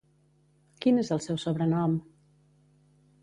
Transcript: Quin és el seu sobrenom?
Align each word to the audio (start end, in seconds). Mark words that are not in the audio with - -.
Quin 0.85 0.97
és 1.01 1.11
el 1.15 1.21
seu 1.27 1.37
sobrenom? 1.45 1.93